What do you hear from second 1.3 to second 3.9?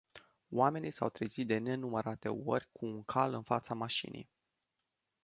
de nenumărate ori cu un cal în fața